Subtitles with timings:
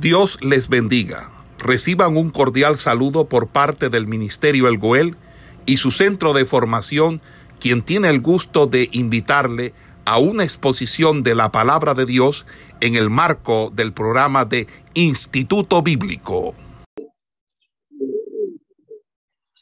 [0.00, 1.32] Dios les bendiga.
[1.58, 5.16] Reciban un cordial saludo por parte del Ministerio El Goel
[5.64, 7.22] y su centro de formación,
[7.60, 9.72] quien tiene el gusto de invitarle
[10.04, 12.44] a una exposición de la palabra de Dios
[12.82, 16.54] en el marco del programa de Instituto Bíblico.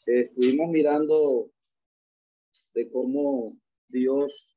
[0.04, 1.48] Estuvimos mirando
[2.74, 3.52] de cómo
[3.88, 4.52] Dios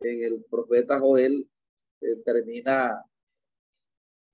[0.00, 1.50] en el profeta Joel
[2.00, 3.04] eh, termina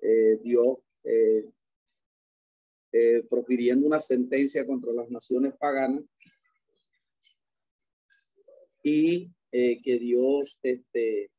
[0.07, 1.51] eh, Dios eh,
[2.93, 6.05] eh, profiriendo una sentencia contra las naciones paganas
[8.83, 11.31] y que Dios, este,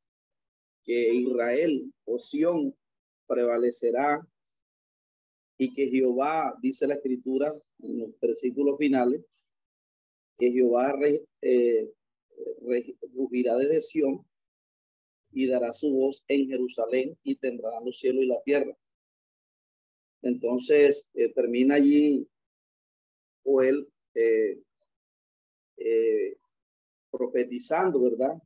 [0.83, 2.17] que Israel o
[3.27, 4.25] prevalecerá
[5.57, 9.21] y que Jehová, dice la escritura en los versículos finales,
[10.39, 10.97] que Jehová
[13.13, 14.25] rugirá desde Sión
[15.35, 18.75] y dará su voz en Jerusalén y tendrá los cielos y la tierra.
[20.21, 22.25] Entonces eh, termina allí
[23.43, 24.57] Joel eh,
[25.75, 26.37] eh,
[27.11, 28.41] profetizando, ¿verdad?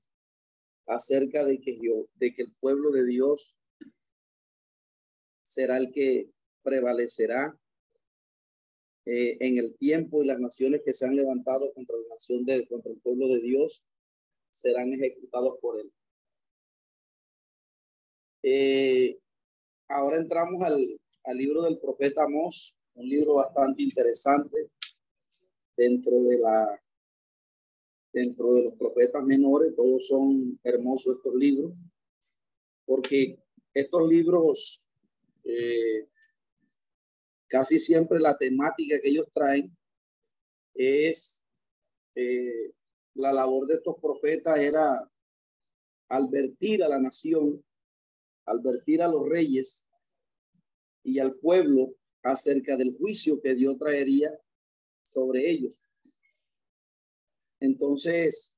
[0.88, 1.80] Acerca de que,
[2.16, 3.56] de que el pueblo de Dios
[5.44, 6.28] será el que
[6.64, 7.56] prevalecerá
[9.06, 12.92] en el tiempo y las naciones que se han levantado contra la nación de, contra
[12.92, 13.84] el pueblo de Dios
[14.52, 15.92] serán ejecutados por él.
[18.44, 19.20] Eh,
[19.88, 20.86] ahora entramos al,
[21.26, 24.70] al, libro del profeta Amós, un libro bastante interesante
[25.76, 26.82] dentro de la
[28.12, 31.74] dentro de los profetas menores, todos son hermosos estos libros,
[32.86, 33.38] porque
[33.74, 34.88] estos libros
[35.44, 36.08] eh,
[37.48, 39.76] casi siempre la temática que ellos traen
[40.74, 41.44] es
[42.16, 42.72] eh,
[43.14, 45.10] la labor de estos profetas era
[46.10, 47.64] advertir a la nación
[48.50, 49.88] advertir a los reyes
[51.04, 54.32] y al pueblo acerca del juicio que Dios traería
[55.04, 55.86] sobre ellos.
[57.60, 58.58] Entonces,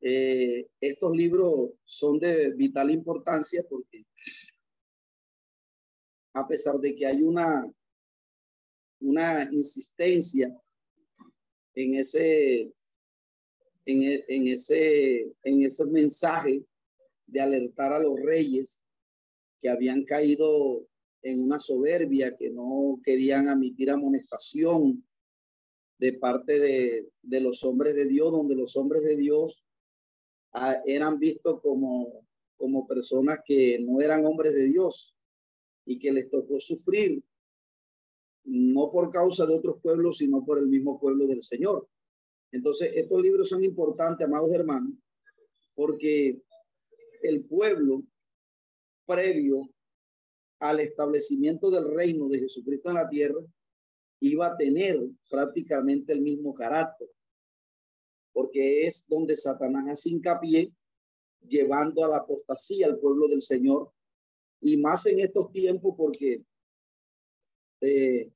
[0.00, 4.04] eh, estos libros son de vital importancia porque
[6.34, 7.70] a pesar de que hay una,
[9.00, 10.56] una insistencia
[11.74, 12.72] en ese,
[13.86, 16.64] en, en, ese, en ese mensaje
[17.26, 18.81] de alertar a los reyes
[19.62, 20.86] que habían caído
[21.22, 25.06] en una soberbia, que no querían admitir amonestación
[25.98, 29.64] de parte de, de los hombres de Dios, donde los hombres de Dios
[30.52, 35.14] ah, eran vistos como, como personas que no eran hombres de Dios
[35.86, 37.22] y que les tocó sufrir,
[38.44, 41.88] no por causa de otros pueblos, sino por el mismo pueblo del Señor.
[42.50, 44.92] Entonces, estos libros son importantes, amados hermanos,
[45.76, 46.42] porque
[47.22, 48.02] el pueblo
[49.12, 49.68] previo
[50.60, 53.40] al establecimiento del reino de Jesucristo en la tierra,
[54.20, 57.08] iba a tener prácticamente el mismo carácter,
[58.32, 60.72] porque es donde Satanás hace hincapié,
[61.48, 63.92] llevando a la apostasía al pueblo del Señor,
[64.60, 66.44] y más en estos tiempos, porque
[67.80, 68.30] eh,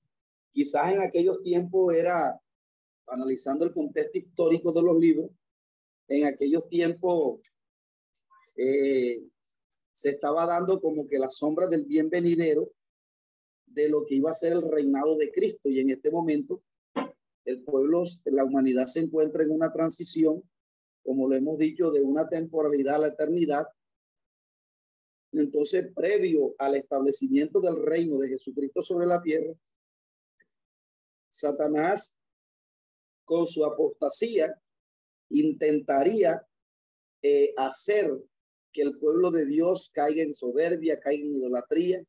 [0.50, 2.40] quizás en aquellos tiempos era,
[3.06, 5.30] analizando el contexto histórico de los libros,
[6.08, 7.40] en aquellos tiempos
[8.56, 9.22] eh,
[9.96, 12.70] se estaba dando como que la sombra del bien venidero
[13.64, 15.70] de lo que iba a ser el reinado de Cristo.
[15.70, 16.62] Y en este momento,
[17.46, 20.42] el pueblo, la humanidad se encuentra en una transición,
[21.02, 23.64] como lo hemos dicho, de una temporalidad a la eternidad.
[25.32, 29.54] Entonces, previo al establecimiento del reino de Jesucristo sobre la tierra,
[31.30, 32.20] Satanás,
[33.24, 34.60] con su apostasía,
[35.30, 36.46] intentaría
[37.22, 38.12] eh, hacer
[38.76, 42.04] que el pueblo de Dios caiga en soberbia, caiga en idolatría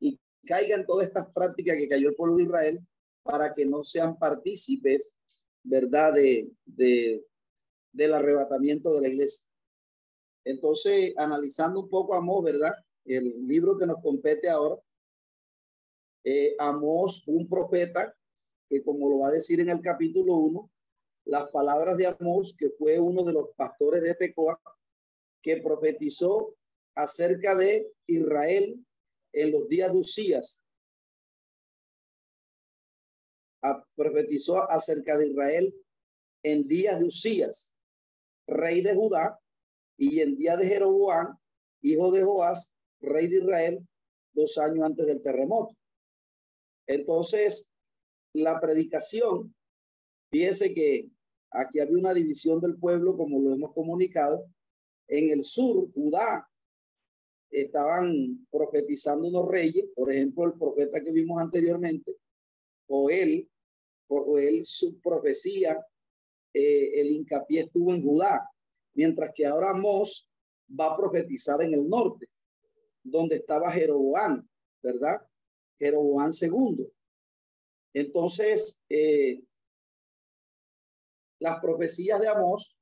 [0.00, 2.80] y caiga en todas estas prácticas que cayó el pueblo de Israel
[3.22, 5.14] para que no sean partícipes,
[5.62, 7.24] ¿verdad?, de, de,
[7.92, 9.46] del arrebatamiento de la iglesia.
[10.44, 12.72] Entonces, analizando un poco Amós, ¿verdad?
[13.04, 14.82] El libro que nos compete ahora,
[16.24, 18.12] eh, Amós, un profeta,
[18.68, 20.70] que como lo va a decir en el capítulo 1,
[21.26, 24.60] las palabras de Amós, que fue uno de los pastores de Tecoa,
[25.42, 26.54] que profetizó
[26.94, 28.84] acerca de Israel
[29.32, 30.62] en los días de Usías.
[33.94, 35.74] profetizó acerca de Israel
[36.42, 37.74] en días de Usías,
[38.46, 39.38] rey de Judá,
[39.98, 41.38] y en día de Jeroboam,
[41.82, 43.86] hijo de Joás, rey de Israel,
[44.32, 45.76] dos años antes del terremoto.
[46.86, 47.68] Entonces,
[48.32, 49.54] la predicación,
[50.30, 51.10] fíjese que
[51.50, 54.46] aquí había una división del pueblo, como lo hemos comunicado,
[55.10, 56.48] en el sur, Judá
[57.50, 62.16] estaban profetizando unos reyes, por ejemplo, el profeta que vimos anteriormente,
[63.10, 63.48] él,
[64.08, 65.84] o él su profecía,
[66.52, 68.48] eh, el hincapié estuvo en Judá,
[68.94, 70.28] mientras que ahora Mos
[70.78, 72.28] va a profetizar en el norte,
[73.02, 74.48] donde estaba Jeroboam,
[74.82, 75.20] ¿verdad?
[75.78, 76.90] Jeroboam segundo.
[77.92, 79.42] Entonces, eh,
[81.40, 82.76] las profecías de Amós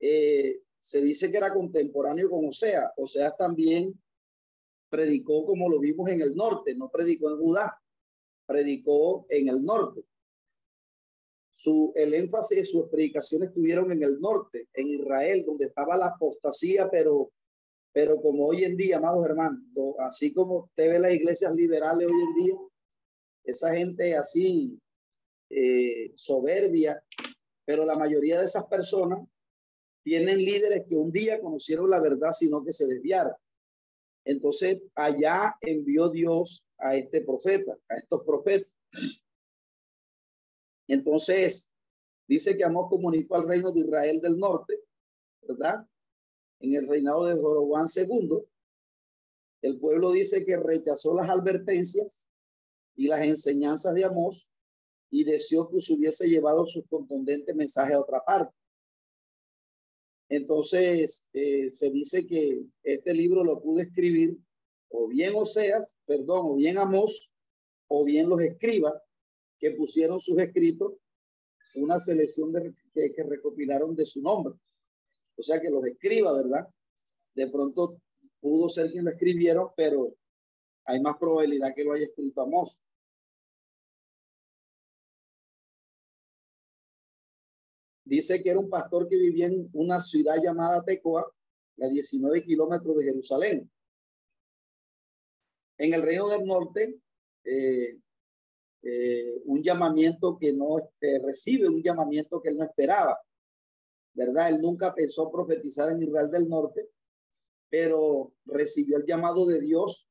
[0.00, 2.94] eh, se dice que era contemporáneo con Osea.
[2.96, 4.00] Osea también
[4.88, 7.78] predicó como lo vimos en el norte, no predicó en Judá,
[8.46, 10.02] predicó en el norte.
[11.52, 16.06] Su, el énfasis de sus predicaciones estuvieron en el norte, en Israel, donde estaba la
[16.06, 17.32] apostasía, pero,
[17.92, 19.60] pero como hoy en día, amados hermanos,
[19.98, 22.56] así como usted ve las iglesias liberales hoy en día,
[23.44, 24.80] esa gente así
[25.50, 27.04] eh, soberbia,
[27.66, 29.20] pero la mayoría de esas personas
[30.08, 33.34] tienen líderes que un día conocieron la verdad, sino que se desviaron.
[34.24, 38.72] Entonces, allá envió Dios a este profeta, a estos profetas.
[40.86, 41.74] Entonces,
[42.26, 44.80] dice que Amós comunicó al reino de Israel del norte,
[45.42, 45.86] ¿verdad?
[46.60, 48.38] En el reinado de Jorobán II,
[49.60, 52.26] el pueblo dice que rechazó las advertencias
[52.96, 54.48] y las enseñanzas de Amós
[55.10, 58.57] y deseó que se hubiese llevado su contundente mensaje a otra parte.
[60.28, 64.38] Entonces, eh, se dice que este libro lo pudo escribir
[64.90, 67.30] o bien Oseas, perdón, o bien Amós,
[67.88, 68.94] o bien los escribas
[69.58, 70.94] que pusieron sus escritos,
[71.74, 74.54] una selección de, que, recopilaron de su nombre.
[75.36, 76.68] O sea que los escriba, ¿verdad?
[77.34, 78.00] De pronto
[78.40, 80.14] pudo ser quien lo escribieron, pero
[80.84, 82.80] hay más probabilidad que lo haya escrito Amós.
[88.08, 91.30] Dice que era un pastor que vivía en una ciudad llamada Tecoa,
[91.80, 93.70] a 19 kilómetros de Jerusalén.
[95.76, 96.98] En el reino del norte,
[97.44, 97.98] eh,
[98.82, 103.20] eh, un llamamiento que no eh, recibe, un llamamiento que él no esperaba,
[104.14, 104.48] ¿verdad?
[104.48, 106.88] Él nunca pensó profetizar en Israel del norte,
[107.68, 110.08] pero recibió el llamado de Dios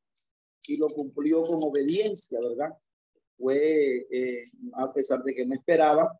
[0.68, 2.78] y lo cumplió con obediencia, ¿verdad?
[3.38, 4.08] Fue,
[4.74, 6.18] a pesar de que no esperaba,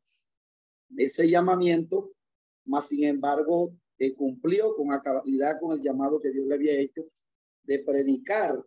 [0.96, 2.12] ese llamamiento,
[2.66, 7.04] más sin embargo, eh, cumplió con cabalidad con el llamado que Dios le había hecho
[7.64, 8.64] de predicar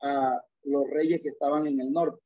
[0.00, 2.22] a los reyes que estaban en el norte.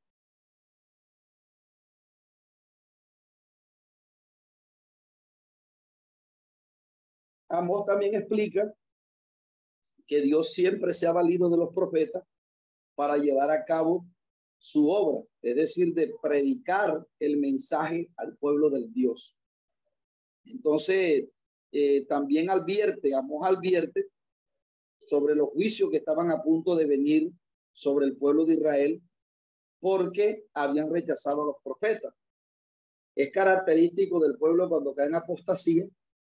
[7.49, 8.73] Amós también explica
[10.07, 12.23] que Dios siempre se ha valido de los profetas
[12.95, 14.07] para llevar a cabo
[14.59, 19.37] su obra, es decir, de predicar el mensaje al pueblo del Dios.
[20.45, 21.29] Entonces,
[21.73, 24.07] eh, también advierte, Amos advierte
[25.01, 27.31] sobre los juicios que estaban a punto de venir
[27.73, 29.03] sobre el pueblo de Israel
[29.81, 32.13] porque habían rechazado a los profetas.
[33.15, 35.87] Es característico del pueblo cuando cae en apostasía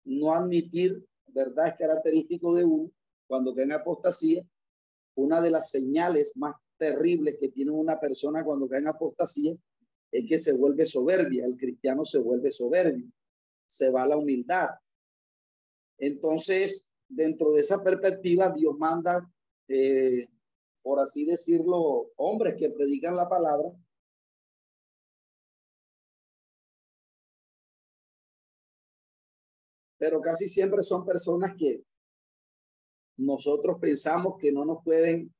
[0.07, 1.67] no admitir, ¿verdad?
[1.67, 2.91] Es característico de uno
[3.27, 4.43] cuando cae en apostasía.
[5.15, 9.55] Una de las señales más terribles que tiene una persona cuando cae en apostasía
[10.11, 11.45] es que se vuelve soberbia.
[11.45, 13.07] El cristiano se vuelve soberbio,
[13.67, 14.69] se va la humildad.
[15.97, 19.29] Entonces, dentro de esa perspectiva, Dios manda,
[19.67, 20.27] eh,
[20.81, 23.71] por así decirlo, hombres que predican la palabra.
[29.97, 31.83] Pero casi siempre son personas que
[33.17, 35.33] nosotros pensamos que no nos pueden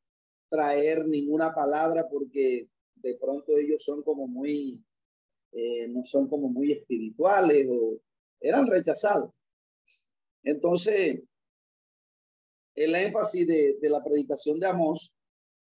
[0.50, 4.84] traer ninguna palabra porque de pronto ellos son como muy,
[5.52, 8.00] eh, no son como muy espirituales o
[8.40, 9.32] eran rechazados.
[10.44, 11.22] Entonces,
[12.76, 15.14] el énfasis de, de la predicación de Amós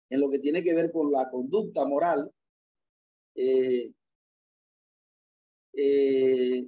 [0.10, 2.32] en lo que tiene que ver con la conducta moral,
[3.36, 3.92] eh,
[5.74, 6.68] eh,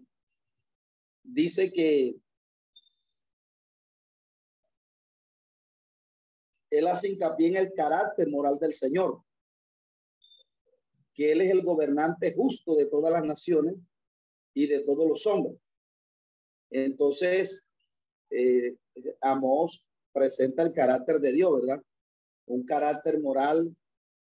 [1.24, 2.16] dice que
[6.78, 9.22] él hace hincapié en el carácter moral del Señor,
[11.14, 13.76] que Él es el gobernante justo de todas las naciones
[14.54, 15.58] y de todos los hombres.
[16.70, 17.70] Entonces,
[18.30, 18.76] eh,
[19.22, 21.82] Amos presenta el carácter de Dios, ¿verdad?
[22.48, 23.76] Un carácter moral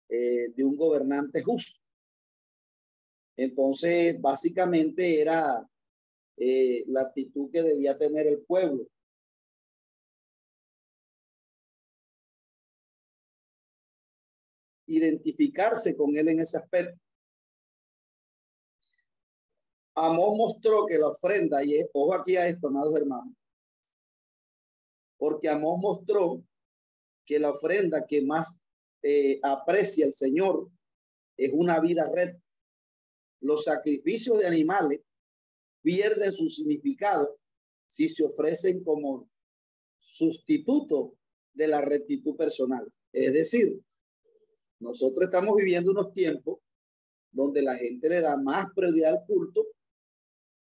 [0.09, 1.81] eh, de un gobernante justo.
[3.37, 5.69] Entonces, básicamente era
[6.37, 8.87] eh, la actitud que debía tener el pueblo
[14.89, 16.99] identificarse con él en ese aspecto.
[19.95, 23.35] Amós mostró que la ofrenda, y ojo aquí a esto, amados hermanos,
[25.17, 26.43] porque Amós mostró
[27.25, 28.59] que la ofrenda que más
[29.03, 30.71] eh, aprecia el Señor
[31.37, 32.43] es una vida recta.
[33.41, 35.01] Los sacrificios de animales
[35.83, 37.39] pierden su significado
[37.87, 39.29] si se ofrecen como
[40.01, 41.15] sustituto
[41.53, 42.87] de la rectitud personal.
[43.13, 43.81] Es decir,
[44.81, 46.59] nosotros estamos viviendo unos tiempos
[47.31, 49.67] donde la gente le da más prioridad al culto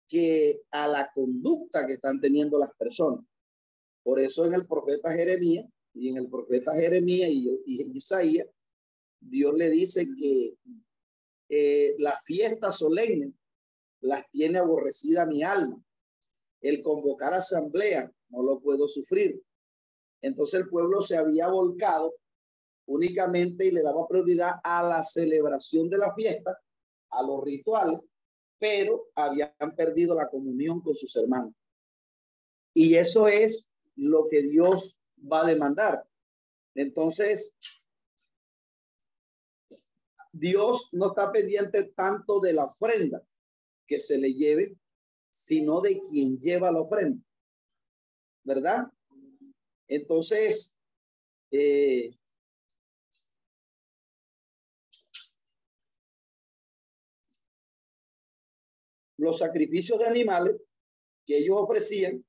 [0.09, 3.25] que a la conducta que están teniendo las personas.
[4.03, 7.61] Por eso en el profeta Jeremías y en el profeta Jeremías y,
[7.95, 8.47] Isaías,
[9.21, 10.57] Dios le dice que
[11.49, 13.33] eh, las fiestas solemnes
[14.01, 15.83] las tiene aborrecida mi alma.
[16.61, 19.43] El convocar asamblea no lo puedo sufrir.
[20.23, 22.15] Entonces el pueblo se había volcado
[22.87, 26.59] únicamente y le daba prioridad a la celebración de la fiesta,
[27.11, 28.01] a los rituales,
[28.59, 31.53] pero habían perdido la comunión con sus hermanos.
[32.75, 33.67] Y eso es
[33.97, 36.07] lo que Dios va a demandar.
[36.75, 37.57] Entonces,
[40.33, 43.23] Dios no está pendiente tanto de la ofrenda
[43.87, 44.77] que se le lleve,
[45.31, 47.23] sino de quien lleva la ofrenda.
[48.45, 48.93] ¿Verdad?
[49.89, 50.79] Entonces,
[51.51, 52.11] eh,
[59.27, 60.57] los sacrificios de animales
[61.27, 62.25] que ellos ofrecían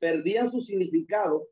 [0.00, 1.48] perdían su significado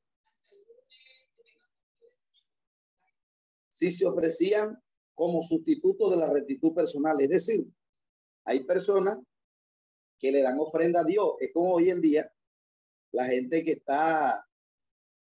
[3.68, 4.76] si se ofrecían
[5.14, 7.20] como sustituto de la rectitud personal.
[7.20, 7.64] Es decir,
[8.44, 9.18] hay personas
[10.18, 11.34] que le dan ofrenda a Dios.
[11.38, 12.32] Es como hoy en día
[13.12, 14.44] la gente que está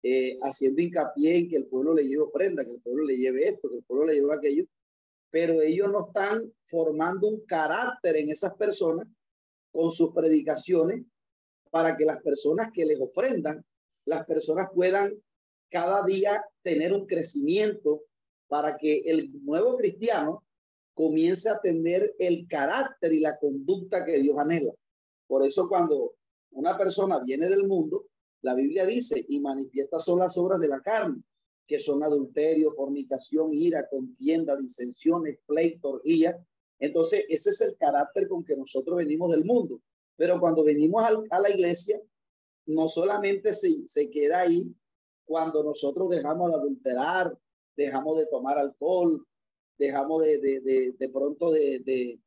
[0.04, 3.48] eh, haciendo hincapié en que el pueblo le lleve ofrenda, que el pueblo le lleve
[3.48, 4.66] esto, que el pueblo le lleve aquello,
[5.34, 9.08] pero ellos no están formando un carácter en esas personas
[9.72, 11.04] con sus predicaciones
[11.72, 13.66] para que las personas que les ofrendan,
[14.06, 15.12] las personas puedan
[15.72, 18.04] cada día tener un crecimiento
[18.48, 20.44] para que el nuevo cristiano
[20.94, 24.74] comience a tener el carácter y la conducta que Dios anhela.
[25.26, 26.14] Por eso cuando
[26.52, 28.06] una persona viene del mundo,
[28.44, 31.24] la Biblia dice, y manifiesta son las obras de la carne,
[31.68, 36.38] que son adulterio, fornicación, ira, contienda, disensiones, pleito, orgía.
[36.80, 39.82] Entonces, ese es el carácter con que nosotros venimos del mundo.
[40.16, 42.00] Pero cuando venimos a la iglesia,
[42.66, 44.74] no solamente se, se queda ahí
[45.26, 47.38] cuando nosotros dejamos de adulterar,
[47.76, 49.26] dejamos de tomar alcohol,
[49.78, 52.20] dejamos de, de, de, pronto de,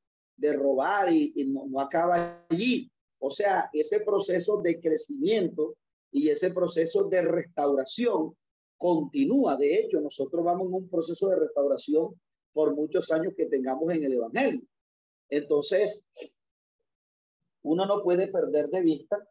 [0.57, 2.91] robar y, no, no, acaba allí.
[3.19, 5.77] O sea, ese proceso de crecimiento
[6.11, 8.37] y ese proceso de restauración
[8.77, 9.57] continúa.
[9.57, 12.21] De hecho, nosotros vamos en un proceso de restauración
[12.53, 14.63] por muchos años que tengamos en el Evangelio.
[15.29, 16.07] Entonces,
[17.63, 19.29] uno no puede perder de vista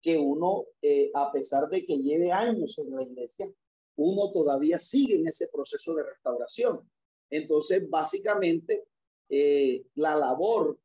[0.00, 3.50] que uno, eh, a pesar de que lleve años en la iglesia,
[3.96, 6.90] uno todavía sigue en ese proceso de restauración.
[7.30, 8.84] Entonces, básicamente,
[9.28, 10.78] eh, la labor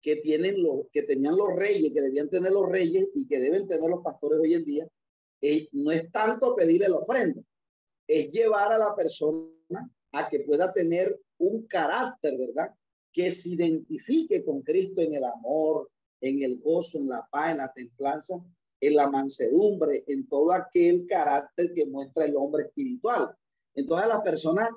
[0.00, 3.66] que tienen los que tenían los reyes, que debían tener los reyes y que deben
[3.66, 4.88] tener los pastores hoy en día,
[5.40, 7.42] eh, no es tanto pedirle la ofrenda,
[8.06, 12.74] es llevar a la persona a que pueda tener un carácter, ¿verdad?
[13.12, 17.58] Que se identifique con Cristo en el amor, en el gozo, en la paz, en
[17.58, 18.34] la templanza,
[18.80, 23.34] en la mansedumbre, en todo aquel carácter que muestra el hombre espiritual.
[23.74, 24.70] Entonces a las personas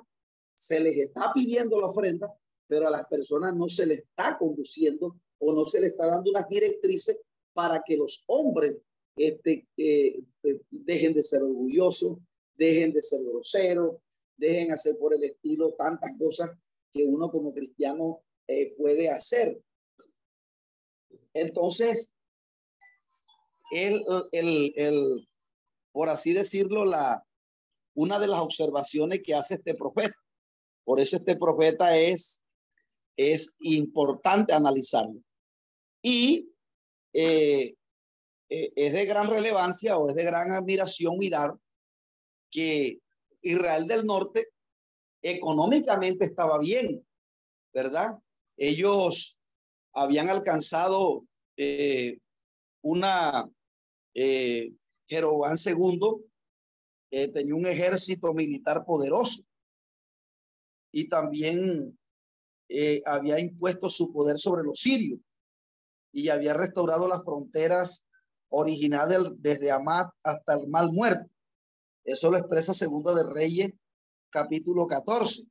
[0.54, 2.32] se les está pidiendo la ofrenda,
[2.66, 6.30] pero a las personas no se les está conduciendo o no se les está dando
[6.30, 7.18] unas directrices
[7.52, 8.76] para que los hombres
[9.16, 10.20] este, eh,
[10.70, 12.18] dejen de ser orgullosos,
[12.58, 13.96] dejen de ser groseros,
[14.36, 16.50] dejen hacer por el estilo tantas cosas
[16.92, 19.60] que uno como cristiano eh, puede hacer.
[21.32, 22.12] Entonces,
[23.70, 25.28] el, el, el,
[25.92, 27.24] por así decirlo, la,
[27.94, 30.16] una de las observaciones que hace este profeta.
[30.84, 32.42] Por eso este profeta es,
[33.16, 35.20] es importante analizarlo.
[36.02, 36.50] Y
[37.12, 37.74] eh,
[38.48, 41.54] eh, es de gran relevancia o es de gran admiración mirar
[42.50, 42.98] que
[43.42, 44.48] Israel del Norte
[45.22, 47.04] económicamente estaba bien,
[47.72, 48.18] ¿verdad?
[48.56, 49.38] Ellos
[49.92, 51.24] habían alcanzado
[51.56, 52.18] eh,
[52.82, 53.48] una
[54.14, 54.72] eh,
[55.08, 56.28] Jeroboam II
[57.10, 59.42] eh, tenía un ejército militar poderoso
[60.92, 61.98] y también
[62.68, 65.20] eh, había impuesto su poder sobre los sirios
[66.12, 68.06] y había restaurado las fronteras
[68.50, 71.30] originales desde Amat hasta el Mal Muerto.
[72.08, 73.70] Eso lo expresa Segunda de Reyes,
[74.30, 75.42] capítulo 14.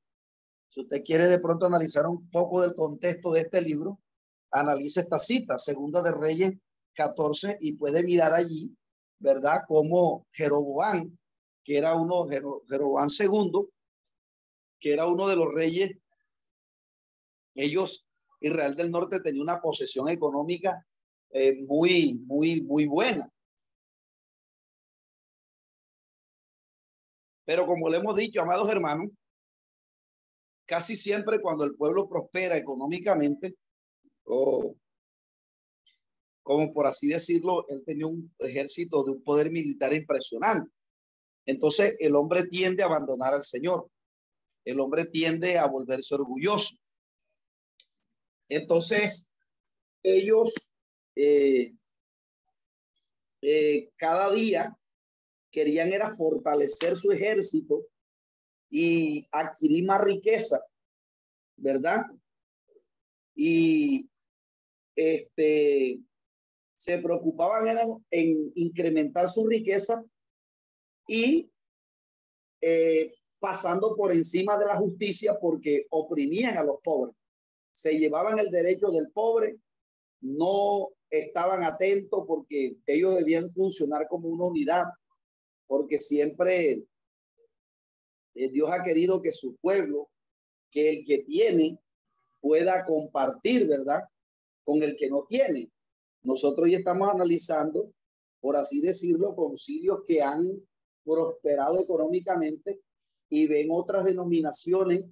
[0.70, 4.00] Si usted quiere de pronto analizar un poco del contexto de este libro,
[4.50, 6.54] analice esta cita, Segunda de Reyes
[6.96, 8.76] 14 y puede mirar allí
[9.20, 9.62] ¿verdad?
[9.68, 11.16] Como Jeroboam,
[11.64, 13.70] que era uno, Jeroboam segundo,
[14.80, 15.92] que era uno de los reyes.
[17.54, 18.08] Ellos,
[18.42, 20.84] Israel del Norte tenía una posesión económica
[21.30, 23.32] eh, muy, muy, muy buena.
[27.48, 29.10] Pero como le hemos dicho, amados hermanos,
[30.66, 33.56] casi siempre cuando el pueblo prospera económicamente,
[34.26, 34.76] o
[36.44, 40.70] como por así decirlo, él tenía un ejército de un poder militar impresionante.
[41.46, 43.90] Entonces el hombre tiende a abandonar al Señor.
[44.66, 46.76] El hombre tiende a volverse orgulloso.
[48.50, 49.32] Entonces
[50.04, 50.54] ellos
[51.16, 51.74] eh,
[53.42, 54.78] eh, cada día
[55.58, 57.88] querían era fortalecer su ejército
[58.70, 60.64] y adquirir más riqueza,
[61.56, 62.06] ¿verdad?
[63.34, 64.08] Y
[64.96, 66.00] este
[66.76, 67.76] se preocupaban
[68.12, 70.06] en incrementar su riqueza
[71.08, 71.52] y
[72.62, 77.16] eh, pasando por encima de la justicia porque oprimían a los pobres.
[77.72, 79.58] Se llevaban el derecho del pobre,
[80.22, 84.86] no estaban atentos porque ellos debían funcionar como una unidad,
[85.68, 86.84] porque siempre
[88.34, 90.10] eh, Dios ha querido que su pueblo,
[90.72, 91.80] que el que tiene,
[92.40, 94.04] pueda compartir, ¿verdad?
[94.64, 95.72] Con el que no tiene.
[96.24, 97.92] Nosotros ya estamos analizando,
[98.40, 100.62] por así decirlo, concilios que han
[101.04, 102.82] prosperado económicamente
[103.30, 105.06] y ven otras denominaciones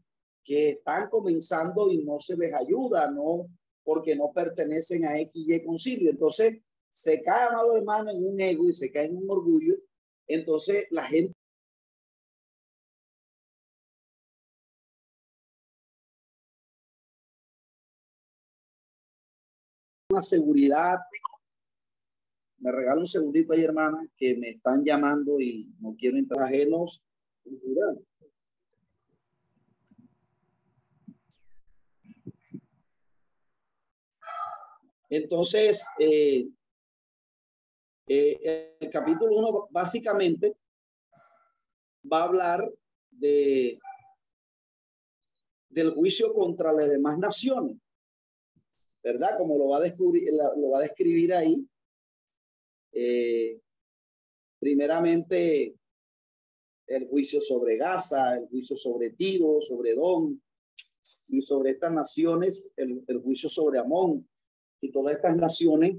[0.43, 3.47] que están comenzando y no se les ayuda, no
[3.83, 6.09] porque no pertenecen a X y concilio.
[6.09, 6.57] Entonces,
[6.89, 9.75] se cae, amado hermano, en un ego y se cae en un orgullo.
[10.27, 11.33] Entonces, la gente
[20.15, 20.99] una seguridad.
[22.59, 27.05] Me regalo un segundito ahí, hermana, que me están llamando y no quiero entrar ajenos.
[35.09, 36.47] Entonces, eh,
[38.07, 40.55] eh, el capítulo 1 básicamente
[42.11, 42.71] va a hablar
[43.11, 43.79] de
[45.69, 47.77] del juicio contra las demás naciones.
[49.05, 49.37] ¿verdad?
[49.37, 51.63] Como lo va a, descubrir, lo va a describir ahí.
[52.91, 53.59] Eh,
[54.57, 55.75] primeramente,
[56.87, 60.41] el juicio sobre Gaza, el juicio sobre Tiro, sobre Don,
[61.27, 64.27] y sobre estas naciones, el, el juicio sobre Amón,
[64.81, 65.97] y todas estas naciones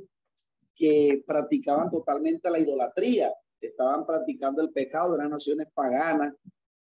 [0.77, 6.35] que practicaban totalmente la idolatría, estaban practicando el pecado, eran naciones paganas,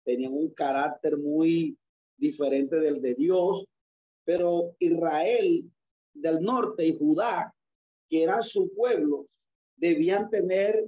[0.04, 1.78] tenían un carácter muy
[2.18, 3.66] diferente del de Dios,
[4.24, 5.72] pero Israel
[6.14, 7.54] del norte y Judá,
[8.10, 9.28] que era su pueblo,
[9.76, 10.86] debían tener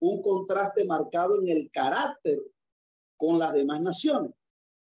[0.00, 2.40] un contraste marcado en el carácter
[3.16, 4.32] con las demás naciones.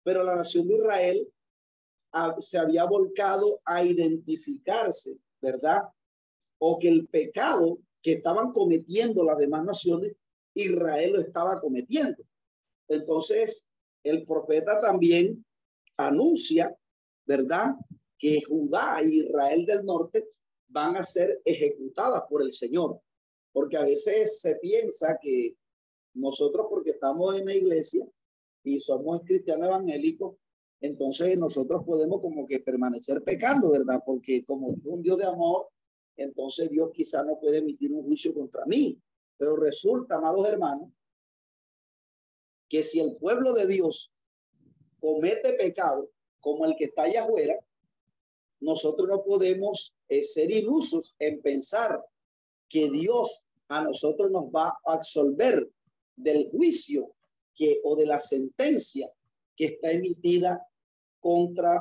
[0.03, 1.29] Pero la nación de Israel
[2.13, 5.83] ah, se había volcado a identificarse, ¿verdad?
[6.59, 10.15] O que el pecado que estaban cometiendo las demás naciones,
[10.55, 12.23] Israel lo estaba cometiendo.
[12.89, 13.65] Entonces,
[14.03, 15.45] el profeta también
[15.97, 16.77] anuncia,
[17.27, 17.75] ¿verdad?
[18.19, 20.29] que Judá e Israel del norte
[20.69, 23.01] van a ser ejecutadas por el Señor.
[23.53, 25.57] Porque a veces se piensa que
[26.15, 28.07] nosotros, porque estamos en la iglesia
[28.65, 30.37] y somos cristianos evangélicos,
[30.81, 34.01] entonces nosotros podemos como que permanecer pecando, ¿verdad?
[34.05, 35.69] Porque como un Dios de amor,
[36.19, 39.01] entonces Dios quizá no puede emitir un juicio contra mí.
[39.37, 40.91] Pero resulta, amados hermanos,
[42.69, 44.13] que si el pueblo de Dios
[45.01, 47.57] comete pecado como el que está allá afuera,
[48.61, 52.05] nosotros no podemos eh, ser ilusos en pensar
[52.69, 55.71] que Dios a nosotros nos va a absolver
[56.17, 57.15] del juicio
[57.55, 59.09] que o de la sentencia
[59.57, 60.67] que está emitida
[61.21, 61.79] contra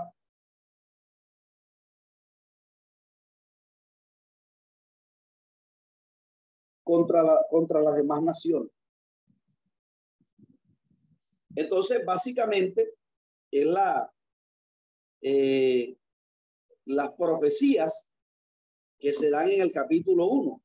[6.88, 8.72] contra, la, contra las demás naciones.
[11.56, 12.94] Entonces, básicamente,
[13.52, 14.12] es la,
[15.22, 15.98] eh,
[16.86, 18.10] las profecías
[19.00, 20.62] que se dan en el capítulo 1.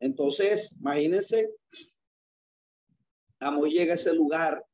[0.00, 1.54] Entonces, imagínense,
[3.40, 4.64] Amos llega a ese lugar,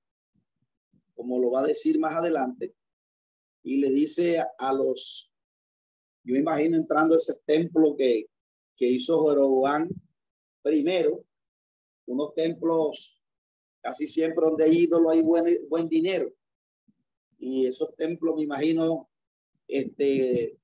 [1.16, 2.72] como lo va a decir más adelante,
[3.64, 5.32] y le dice a los,
[6.22, 8.26] yo me imagino entrando a ese templo que,
[8.76, 9.88] que hizo Jeroboam
[10.62, 11.24] primero,
[12.06, 13.20] unos templos
[13.80, 16.30] casi siempre donde hay ídolo hay buen, buen dinero.
[17.38, 19.08] Y esos templos, me imagino,
[19.66, 20.58] este,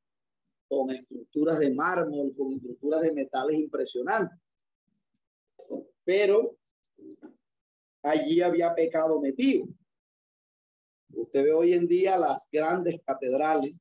[0.68, 4.38] con estructuras de mármol, con estructuras de metales impresionantes.
[6.04, 6.56] pero
[8.02, 9.66] allí había pecado metido.
[11.12, 13.74] Usted ve hoy en día las grandes catedrales,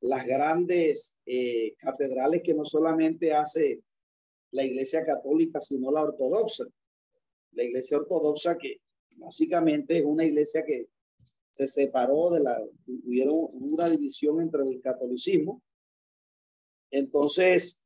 [0.00, 3.82] las grandes eh, catedrales que no solamente hace
[4.50, 6.64] la iglesia católica, sino la ortodoxa.
[7.52, 8.80] La iglesia ortodoxa que
[9.16, 10.88] básicamente es una iglesia que
[11.52, 15.62] se separó de la, hubieron una división entre el catolicismo.
[16.90, 17.85] Entonces,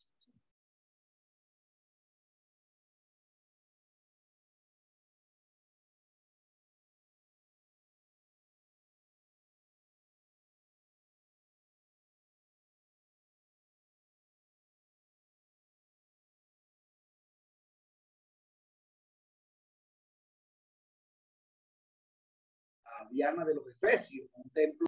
[23.11, 24.87] De los Efesios, un templo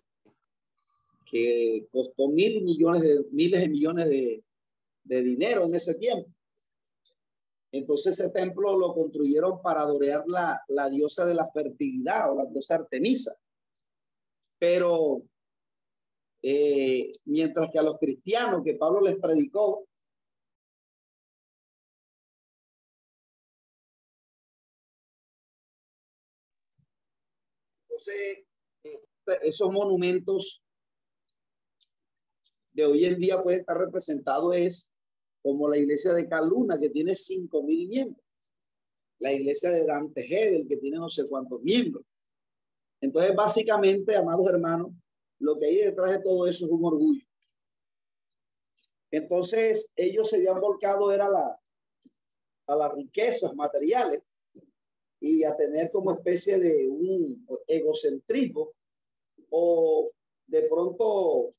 [1.29, 4.45] que costó mil millones de miles de millones de,
[5.03, 6.31] de dinero en ese tiempo.
[7.73, 12.47] Entonces ese templo lo construyeron para adorar la, la diosa de la fertilidad o la
[12.47, 13.35] diosa Artemisa.
[14.59, 15.23] Pero
[16.43, 19.87] eh, mientras que a los cristianos que Pablo les predicó,
[28.07, 28.47] entonces
[29.43, 30.63] esos monumentos
[32.73, 34.91] de hoy en día puede estar representado es
[35.43, 38.25] como la iglesia de Caluna, que tiene cinco mil miembros.
[39.19, 42.05] La iglesia de Dante Hebel, que tiene no sé cuántos miembros.
[43.01, 44.93] Entonces, básicamente, amados hermanos,
[45.39, 47.25] lo que hay detrás de todo eso es un orgullo.
[49.11, 51.61] Entonces, ellos se habían volcado era la,
[52.69, 54.23] a las riquezas materiales
[55.23, 58.73] y a tener como especie de un egocentrismo
[59.51, 60.11] o
[60.49, 61.55] de pronto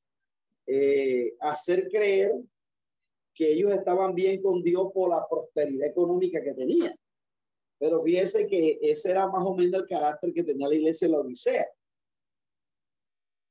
[0.67, 2.34] eh, hacer creer
[3.34, 6.93] que ellos estaban bien con Dios por la prosperidad económica que tenían.
[7.80, 11.13] Pero fíjense que ese era más o menos el carácter que tenía la iglesia de
[11.13, 11.67] la Odisea.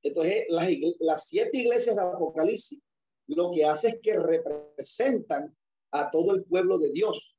[0.02, 0.68] Entonces, las,
[1.00, 2.80] las siete iglesias de Apocalipsis
[3.28, 5.56] lo que hace es que representan
[5.90, 7.31] a todo el pueblo de Dios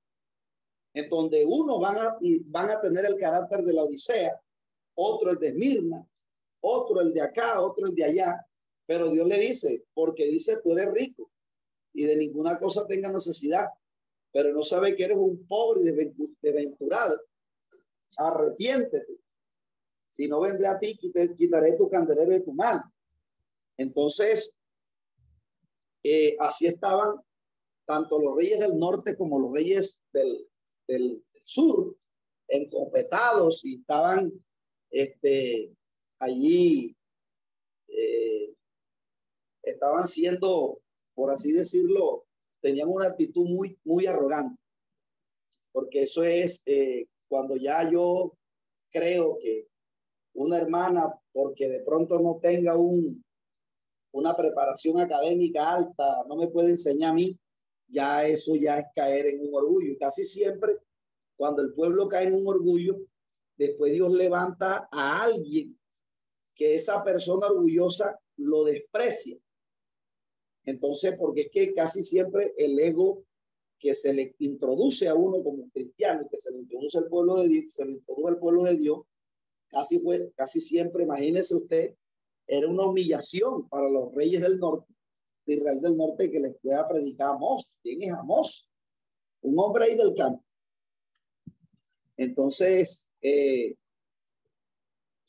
[0.93, 4.39] en donde uno van a, van a tener el carácter de la Odisea,
[4.95, 6.07] otro el de Esmirna,
[6.61, 8.47] otro el de acá, otro el de allá,
[8.85, 11.31] pero Dios le dice, porque dice, tú eres rico
[11.93, 13.67] y de ninguna cosa tenga necesidad,
[14.31, 17.19] pero no sabe que eres un pobre y desventurado.
[18.17, 19.17] Arrepiéntete.
[20.09, 22.83] Si no vendré a ti, quitaré tu candelero de tu mano.
[23.77, 24.55] Entonces,
[26.03, 27.15] eh, así estaban
[27.85, 30.47] tanto los reyes del norte como los reyes del,
[30.87, 31.95] del sur
[32.47, 34.31] encopetados y estaban
[34.89, 35.73] este,
[36.19, 36.95] allí,
[37.87, 38.53] eh,
[39.63, 40.81] estaban siendo,
[41.15, 42.25] por así decirlo,
[42.61, 44.61] tenían una actitud muy, muy arrogante.
[45.71, 48.37] Porque eso es eh, cuando ya yo
[48.91, 49.67] creo que
[50.33, 53.23] una hermana, porque de pronto no tenga un,
[54.11, 57.37] una preparación académica alta, no me puede enseñar a mí,
[57.93, 59.91] ya eso ya es caer en un orgullo.
[59.91, 60.77] Y casi siempre,
[61.37, 62.97] cuando el pueblo cae en un orgullo,
[63.55, 65.79] después Dios levanta a alguien
[66.55, 69.37] que esa persona orgullosa lo desprecia.
[70.65, 73.23] Entonces, porque es que casi siempre el ego
[73.79, 77.49] que se le introduce a uno como cristiano, que se le introduce al pueblo de
[77.49, 79.01] Dios, se le introduce al pueblo de Dios,
[79.67, 81.95] casi fue, casi siempre, imagínese usted,
[82.47, 84.92] era una humillación para los reyes del norte,
[85.45, 87.77] de Israel del Norte que les pueda predicar a Amos.
[87.81, 88.69] ¿Quién es Amos?
[89.41, 90.43] Un hombre ahí del campo.
[92.17, 93.75] Entonces, eh,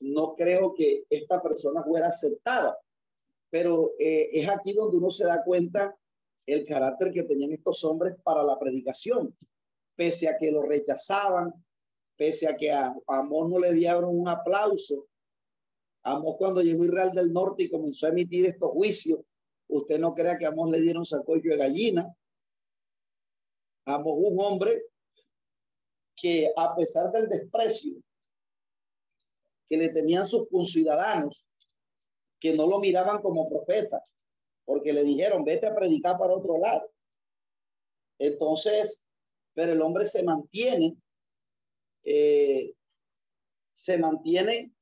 [0.01, 2.77] no creo que esta persona fuera aceptada,
[3.51, 5.97] pero eh, es aquí donde uno se da cuenta
[6.47, 9.35] el carácter que tenían estos hombres para la predicación,
[9.97, 11.53] pese a que lo rechazaban,
[12.17, 15.07] pese a que a, Amos no le dieron un aplauso.
[16.03, 19.21] Amos cuando llegó Israel del Norte y comenzó a emitir estos juicios,
[19.75, 22.17] Usted no crea que a Amos le dieron sacoyo de gallina.
[23.87, 24.85] Amos un hombre
[26.15, 28.01] que a pesar del desprecio
[29.67, 31.51] que le tenían sus conciudadanos,
[32.39, 34.01] que no lo miraban como profeta,
[34.65, 36.89] porque le dijeron, vete a predicar para otro lado.
[38.21, 39.09] Entonces,
[39.55, 40.97] pero el hombre se mantiene,
[42.05, 42.73] eh,
[43.73, 44.73] se mantiene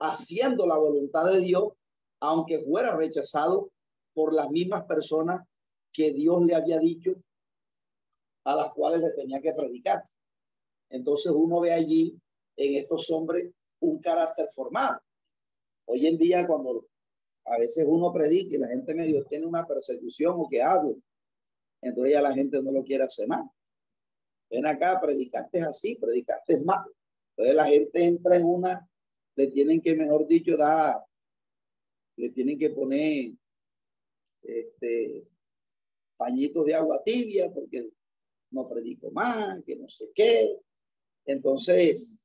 [0.00, 1.74] haciendo la voluntad de Dios,
[2.18, 3.70] aunque fuera rechazado
[4.12, 5.46] por las mismas personas
[5.92, 7.14] que Dios le había dicho
[8.44, 10.02] a las cuales le tenía que predicar.
[10.88, 12.18] Entonces uno ve allí
[12.56, 15.00] en estos hombres un carácter formado.
[15.86, 16.86] Hoy en día cuando
[17.46, 20.94] a veces uno predica y la gente medio tiene una persecución o que habla,
[21.82, 23.48] entonces ya la gente no lo quiere hacer más.
[24.50, 26.84] ven acá, predicaste así, predicaste mal.
[27.30, 28.88] Entonces la gente entra en una,
[29.36, 31.02] le tienen que, mejor dicho, dar,
[32.16, 33.32] le tienen que poner
[34.42, 35.26] este,
[36.16, 37.88] pañitos de agua tibia porque
[38.50, 40.56] no predico más, que no sé qué.
[41.24, 42.18] Entonces,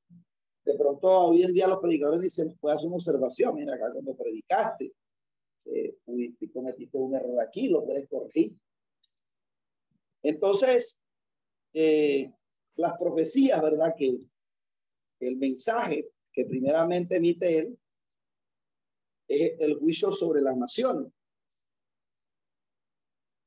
[0.66, 4.16] de pronto hoy en día los predicadores dicen, puedes hacer una observación, mira acá cuando
[4.16, 4.92] predicaste,
[5.66, 5.96] eh,
[6.54, 8.56] cometiste un error aquí, lo puedes corregir.
[10.24, 11.02] Entonces,
[11.74, 12.32] eh,
[12.76, 13.94] las profecías, ¿verdad?
[13.96, 14.20] Que
[15.20, 17.80] el mensaje que primeramente emite él
[19.28, 21.12] es el juicio sobre las naciones.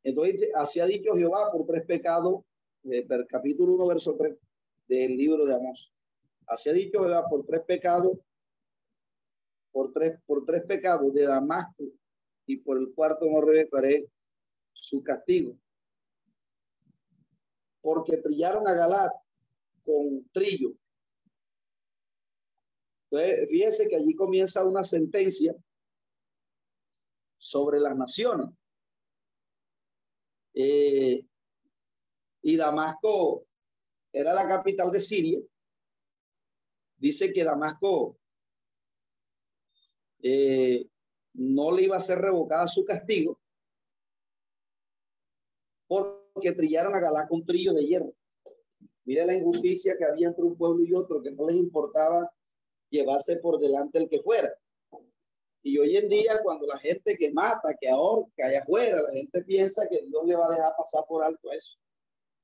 [0.08, 2.42] Entonces, así ha dicho Jehová por tres pecados,
[2.84, 4.38] eh, capítulo 1, verso 3
[4.88, 5.92] del libro de Amos.
[6.46, 8.16] Así ha dicho Jehová por tres pecados,
[9.70, 11.84] por tres, por tres pecados de Damasco
[12.46, 14.08] y por el cuarto no revelaré
[14.72, 15.58] su castigo.
[17.82, 19.12] Porque trillaron a Galat
[19.84, 20.72] con trillo.
[23.10, 25.54] Entonces, fíjense que allí comienza una sentencia
[27.36, 28.57] sobre las naciones.
[30.60, 31.24] Eh,
[32.42, 33.46] y Damasco
[34.12, 35.38] era la capital de Siria.
[36.96, 38.18] Dice que Damasco
[40.20, 40.84] eh,
[41.34, 43.38] no le iba a ser revocada su castigo
[45.86, 48.12] porque trillaron a Galá con trillo de hierro.
[49.04, 52.28] Mire la injusticia que había entre un pueblo y otro, que no les importaba
[52.90, 54.52] llevarse por delante el que fuera.
[55.68, 59.42] Y hoy en día, cuando la gente que mata, que ahorca allá afuera, la gente
[59.42, 61.76] piensa que Dios le va a dejar pasar por alto eso.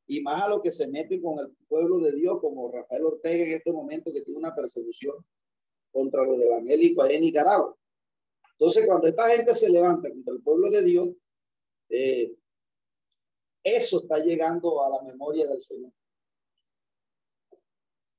[0.06, 3.44] Y más a lo que se meten con el pueblo de Dios, como Rafael Ortega
[3.44, 5.16] en este momento, que tiene una persecución
[5.90, 7.74] contra los evangélicos en Nicaragua.
[8.58, 11.08] Entonces, cuando esta gente se levanta contra el pueblo de Dios,
[11.88, 12.30] eh,
[13.62, 15.92] eso está llegando a la memoria del Señor.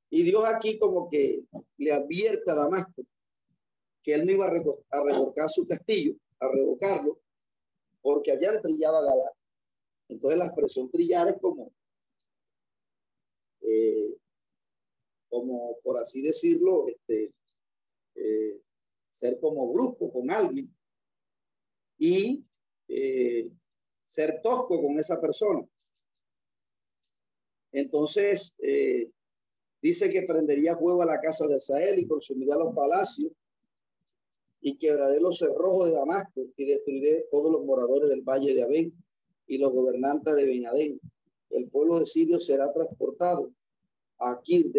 [0.09, 1.43] Y Dios aquí como que
[1.77, 3.03] le advierte a Damasco
[4.05, 7.19] que él no iba a, revocar su castillo, a revocarlo,
[8.03, 9.31] porque habían trillado a Galá.
[10.09, 11.73] Entonces la expresión trillar es como,
[13.61, 14.15] eh,
[15.27, 17.33] como por así decirlo, este,
[18.13, 18.61] eh,
[19.09, 20.71] ser como brusco con alguien
[21.97, 22.45] y
[22.87, 23.49] eh,
[24.03, 25.67] ser tosco con esa persona.
[27.71, 28.55] Entonces,
[29.81, 33.33] dice que prendería fuego a la casa de Israel y consumiría los palacios
[34.67, 38.93] y quebraré los cerrojos de Damasco y destruiré todos los moradores del valle de Abén
[39.45, 40.99] y los gobernantes de Benadén.
[41.51, 43.53] El pueblo de Sirio será transportado
[44.17, 44.73] aquí,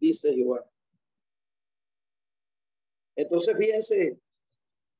[0.00, 0.68] dice Jehová.
[3.14, 4.18] Entonces, fíjense,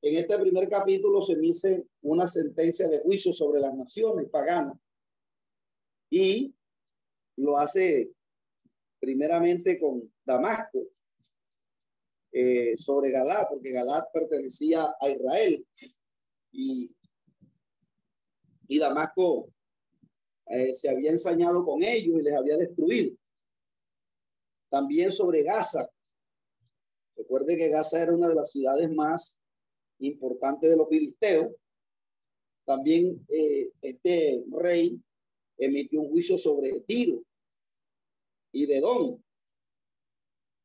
[0.01, 4.79] en este primer capítulo se dice una sentencia de juicio sobre las naciones paganas
[6.09, 6.55] y
[7.35, 8.13] lo hace
[9.01, 10.87] primeramente con Damasco,
[12.37, 15.65] eh, sobre Galat, porque Galat pertenecía a Israel
[16.51, 16.91] y,
[18.67, 19.49] y Damasco
[20.47, 23.17] eh, se había ensañado con ellos y les había destruido.
[24.69, 25.89] También sobre Gaza.
[27.17, 29.39] Recuerde que Gaza era una de las ciudades más
[30.01, 31.55] importantes de los filisteos.
[32.65, 35.01] También eh, este rey
[35.57, 37.23] emitió un juicio sobre Tiro
[38.51, 39.24] y de Don.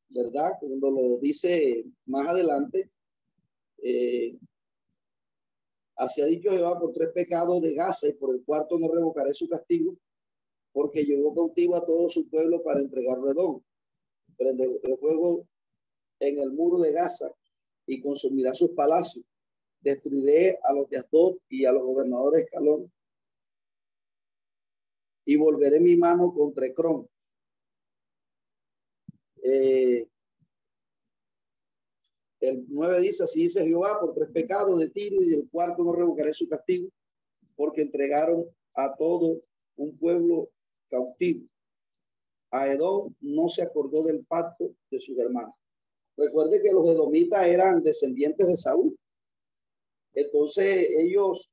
[0.10, 0.54] ¿Verdad?
[0.60, 2.90] Cuando lo dice más adelante,
[3.78, 4.38] eh,
[5.96, 9.48] así dicho Jehová por tres pecados de Gaza y por el cuarto no revocaré su
[9.48, 9.96] castigo,
[10.72, 13.64] porque llevó cautivo a todo su pueblo para entregar redón.
[14.38, 15.48] Prende el fuego
[16.20, 17.32] en el muro de Gaza
[17.86, 19.26] y consumirá sus palacios.
[19.82, 22.92] Destruiré a los de Asdod y a los gobernadores de Escalón.
[25.26, 27.08] Y volveré mi mano contra Ecrón
[29.44, 30.08] eh,
[32.42, 35.94] el 9 dice, así dice Jehová, por tres pecados de Tiro y del cuarto no
[35.94, 36.90] revocaré su castigo,
[37.56, 39.42] porque entregaron a todo
[39.76, 40.50] un pueblo
[40.90, 41.46] cautivo.
[42.52, 45.54] A Edom no se acordó del pacto de sus hermanos.
[46.18, 48.98] Recuerde que los edomitas eran descendientes de Saúl.
[50.14, 51.52] Entonces ellos,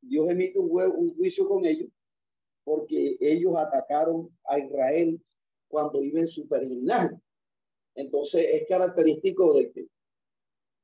[0.00, 1.88] Dios emite un, un juicio con ellos
[2.64, 5.20] porque ellos atacaron a Israel
[5.70, 7.16] cuando vive en su peregrinaje.
[7.94, 9.86] Entonces es característico de que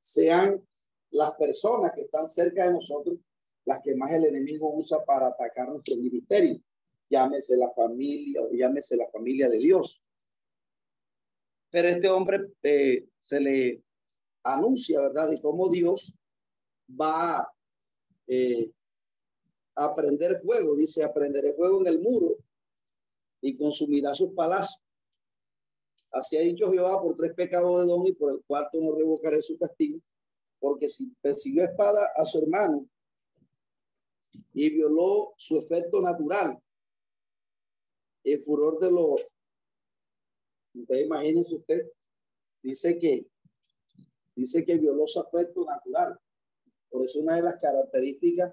[0.00, 0.64] sean
[1.10, 3.18] las personas que están cerca de nosotros
[3.64, 6.60] las que más el enemigo usa para atacar nuestro ministerio.
[7.10, 10.00] Llámese la familia o llámese la familia de Dios.
[11.70, 13.82] Pero este hombre eh, se le
[14.44, 16.14] anuncia, ¿verdad?, de cómo Dios
[16.88, 17.52] va
[18.28, 18.70] eh,
[19.74, 20.76] a prender fuego.
[20.76, 22.36] Dice, aprenderé fuego en el muro
[23.46, 24.82] y consumirá sus palacios.
[26.10, 29.40] Así ha dicho Jehová por tres pecados de Don y por el cuarto no revocaré
[29.42, 30.00] su castigo,
[30.58, 32.88] porque si persiguió espada a su hermano
[34.52, 36.58] y violó su efecto natural,
[38.24, 39.16] el furor de lo...
[40.74, 41.86] Usted imagínense usted,
[42.62, 43.26] dice que
[44.34, 46.18] dice que violó su afecto natural.
[46.90, 48.52] Por eso una de las características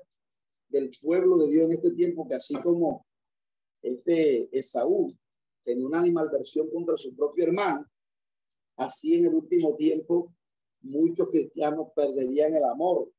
[0.69, 3.05] del pueblo de Dios en este tiempo, que así como
[3.83, 5.13] este Esaú
[5.63, 7.85] tenía una animalversión contra su propio hermano,
[8.77, 10.33] así en el último tiempo
[10.81, 13.11] muchos cristianos perderían el amor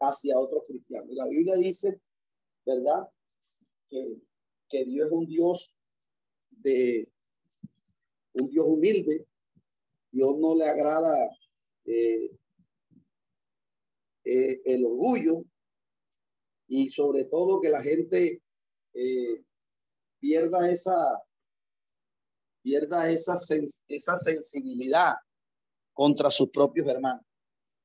[0.00, 1.08] hacia otros cristianos.
[1.10, 2.00] la Biblia dice,
[2.66, 3.08] ¿verdad?
[3.88, 4.18] Que,
[4.68, 5.74] que Dios es un Dios
[6.50, 7.08] de
[8.34, 9.26] un Dios humilde.
[10.10, 11.30] Dios no le agrada
[11.84, 12.30] eh,
[14.24, 15.44] eh, el orgullo
[16.66, 18.42] y sobre todo que la gente
[18.94, 19.42] eh,
[20.20, 20.94] pierda esa
[22.62, 23.36] pierda esa,
[23.88, 25.14] esa sensibilidad
[25.94, 27.24] contra sus propios hermanos.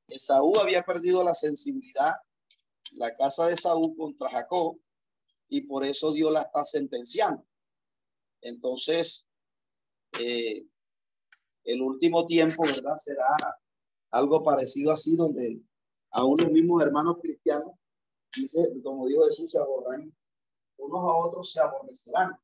[0.08, 2.14] Esaú había perdido la sensibilidad,
[2.92, 4.78] la casa de Saúl contra Jacob,
[5.48, 7.46] y por eso Dios la está sentenciando.
[8.42, 9.30] Entonces,
[10.20, 12.98] el último tiempo, ¿verdad?
[12.98, 13.38] Será
[14.12, 15.62] algo parecido así, donde
[16.12, 17.72] aún los mismos hermanos cristianos,
[18.36, 20.14] dice, como dijo Jesús, se aborran,
[20.84, 22.38] unos a otros se aborrecerán.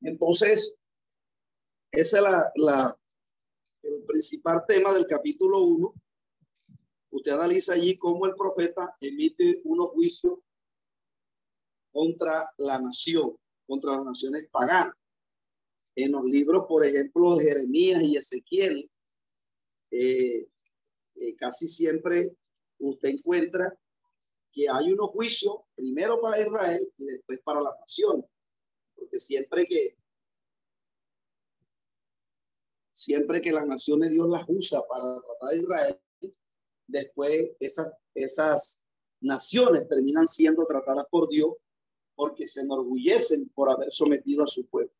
[0.00, 0.78] Entonces,
[1.90, 2.98] ese es la, la,
[3.82, 5.94] el principal tema del capítulo 1.
[7.10, 10.38] Usted analiza allí cómo el profeta emite unos juicios
[11.90, 14.94] contra la nación, contra las naciones paganas
[15.96, 18.88] en los libros, por ejemplo, de Jeremías y Ezequiel,
[19.90, 20.46] eh,
[21.16, 22.36] eh, casi siempre
[22.78, 23.78] usted encuentra
[24.52, 28.24] que hay unos juicios, primero para Israel y después para la nación.
[28.94, 29.96] Porque siempre que
[32.92, 36.00] siempre que las naciones Dios las usa para tratar a Israel,
[36.88, 38.84] después esas, esas
[39.20, 41.54] naciones terminan siendo tratadas por Dios
[42.16, 44.92] porque se enorgullecen por haber sometido a su pueblo.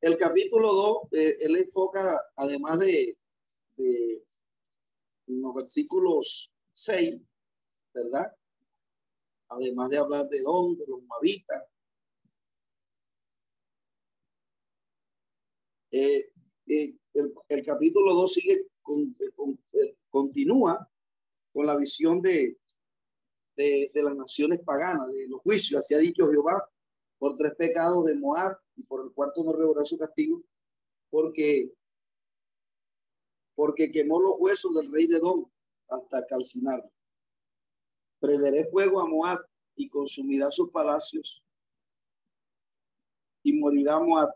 [0.00, 3.18] El capítulo 2, eh, él enfoca, además de,
[3.76, 4.24] de
[5.30, 7.20] los versículos 6,
[7.94, 8.34] ¿verdad?
[9.48, 11.64] Además de hablar de Don, de los Mavitas.
[15.92, 16.30] Eh,
[16.68, 16.94] eh,
[17.48, 19.14] el, capítulo 2 sigue, con,
[20.08, 20.88] continúa
[21.52, 22.56] con la visión de,
[23.56, 25.80] de, las naciones paganas, de los juicios.
[25.80, 26.68] Así ha dicho Jehová,
[27.18, 30.42] por tres pecados de Moab y por el cuarto no revocará su castigo,
[31.10, 31.72] porque,
[33.60, 35.44] porque quemó los huesos del rey de Don
[35.90, 36.90] hasta calcinarlo.
[38.18, 39.38] Prenderé fuego a Moab
[39.76, 41.44] y consumirá sus palacios
[43.42, 44.30] y morirá Moab.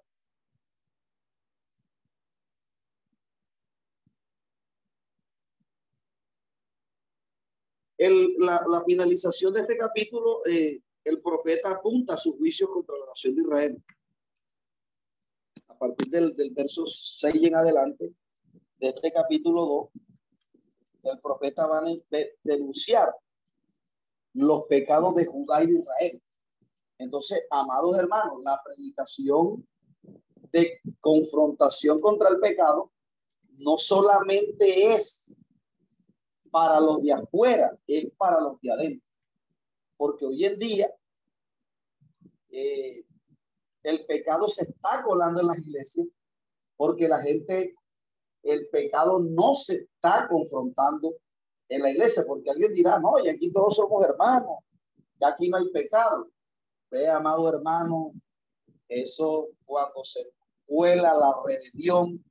[7.96, 13.06] El, la, finalización de este capítulo eh, el profeta apunta a su juicio contra la
[13.06, 13.84] nación de Israel.
[15.68, 18.14] A partir del, del verso 6 en adelante
[18.84, 19.90] de este capítulo
[21.02, 21.96] 2, el profeta va a
[22.42, 23.14] denunciar
[24.34, 26.22] los pecados de Judá y de Israel.
[26.98, 29.66] Entonces, amados hermanos, la predicación
[30.52, 32.92] de confrontación contra el pecado
[33.58, 35.32] no solamente es
[36.50, 39.04] para los de afuera, es para los de adentro
[39.96, 40.94] porque hoy en día
[42.50, 43.04] eh,
[43.82, 46.06] el pecado se está colando en las iglesias
[46.76, 47.74] porque la gente,
[48.44, 51.14] el pecado no se está confrontando
[51.68, 54.58] en la iglesia, porque alguien dirá, no, y aquí todos somos hermanos,
[55.20, 56.28] aquí no hay pecado.
[56.90, 58.12] Ve, amado hermano,
[58.88, 60.30] eso cuando se
[60.66, 62.22] cuela la rebelión,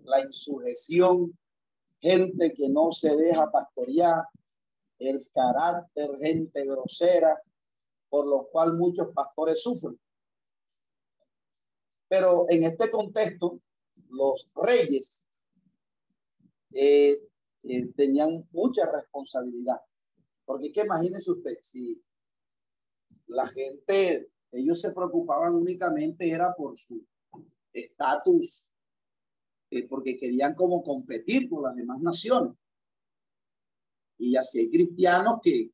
[0.00, 1.36] la insurrección,
[2.00, 4.24] gente que no se deja pastorear,
[4.98, 7.40] el carácter, gente grosera,
[8.08, 9.98] por lo cual muchos pastores sufren.
[12.08, 13.58] Pero en este contexto,
[14.10, 15.26] los reyes
[16.74, 17.18] eh,
[17.64, 19.80] eh, tenían mucha responsabilidad.
[20.44, 22.02] Porque que imagínese usted, si
[23.26, 27.04] la gente, ellos se preocupaban únicamente era por su
[27.72, 28.70] estatus,
[29.70, 32.54] eh, porque querían como competir con las demás naciones.
[34.18, 35.70] Y así hay cristianos que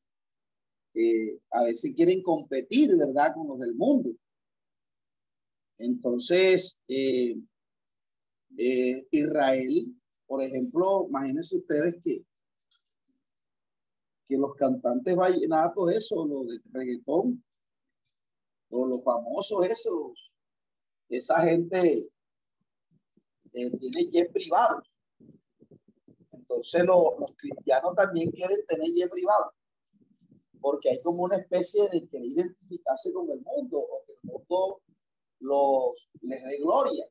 [1.51, 4.11] a veces quieren competir, ¿verdad?, con los del mundo.
[5.79, 7.37] Entonces, eh,
[8.57, 9.95] eh, Israel,
[10.29, 12.23] por ejemplo, imagínense ustedes que,
[14.27, 17.43] que los cantantes vallenatos, eso, los de reggaetón,
[18.69, 20.31] o los famosos, esos,
[21.09, 22.11] esa gente
[23.53, 24.99] eh, tiene jet privados.
[26.31, 29.51] Entonces los cristianos también quieren tener jet privado,
[30.61, 34.79] porque hay como una especie de querer identificarse con el mundo, o que el mundo
[35.39, 37.09] los, les dé gloria.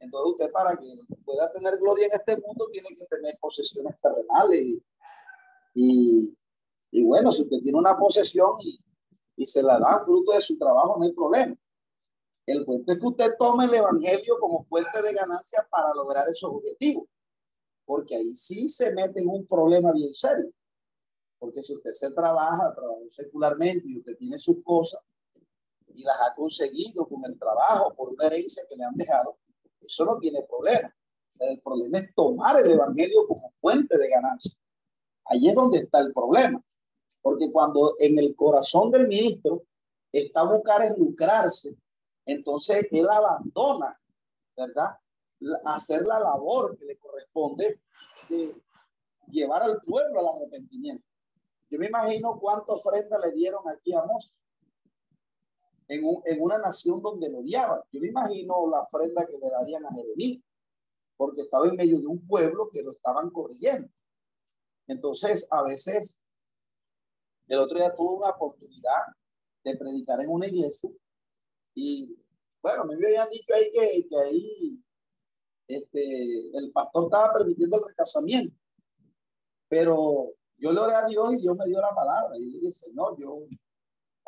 [0.00, 0.86] Entonces usted para que
[1.24, 4.78] pueda tener gloria en este mundo tiene que tener posesiones terrenales.
[5.74, 6.34] Y,
[7.04, 11.04] bueno, si usted tiene una posesión y, se la da fruto de su trabajo, no
[11.04, 11.56] hay problema.
[12.46, 16.50] El punto es que usted tome el evangelio como fuente de ganancia para lograr esos
[16.50, 17.06] objetivos.
[17.84, 20.50] Porque ahí sí se mete en un problema bien serio.
[21.38, 25.00] Porque si usted se trabaja, trabaja secularmente y usted tiene sus cosas
[25.98, 29.36] y las ha conseguido con el trabajo por una herencia que le han dejado,
[29.80, 30.94] eso no tiene problema.
[31.38, 34.58] El problema es tomar el evangelio como fuente de ganancia.
[35.26, 36.62] Ahí es donde está el problema.
[37.22, 39.64] Porque cuando en el corazón del ministro
[40.12, 41.76] está buscar es lucrarse,
[42.24, 44.00] entonces él abandona,
[44.56, 44.96] ¿verdad?
[45.64, 47.80] Hacer la labor que le corresponde
[48.28, 48.54] de
[49.28, 51.04] llevar al pueblo al arrepentimiento.
[51.70, 54.32] Yo me imagino cuánta ofrenda le dieron aquí a Mos
[55.88, 57.80] en, en, una nación donde lo odiaban.
[57.92, 60.42] Yo me imagino la ofrenda que le darían a Jeremías,
[61.16, 63.88] porque estaba en medio de un pueblo que lo estaban corriendo.
[64.86, 66.20] Entonces, a veces,
[67.48, 69.02] el otro día tuve una oportunidad
[69.64, 70.90] de predicar en una iglesia
[71.74, 72.16] y,
[72.62, 74.84] bueno, me habían dicho ahí que, que ahí
[75.68, 78.56] este, el pastor estaba permitiendo el recasamiento,
[79.68, 82.36] pero yo le oré a Dios y Dios me dio la palabra.
[82.36, 83.44] Y le dije, Señor, yo